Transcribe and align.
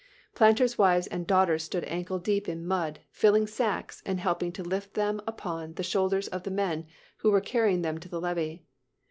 "Planters' 0.33 0.79
wives 0.79 1.05
and 1.05 1.27
daughters 1.27 1.61
stood 1.61 1.83
ankle 1.83 2.17
deep 2.17 2.49
in 2.49 2.65
mud, 2.65 3.01
filling 3.11 3.45
sacks 3.45 4.01
and 4.03 4.19
helping 4.19 4.51
to 4.53 4.63
lift 4.63 4.95
them 4.95 5.21
upon 5.27 5.75
the 5.75 5.83
shoulders 5.83 6.27
of 6.29 6.41
the 6.41 6.49
men 6.49 6.87
who 7.17 7.29
were 7.29 7.39
carrying 7.39 7.83
them 7.83 7.99
to 7.99 8.09
the 8.09 8.19
levee. 8.19 8.63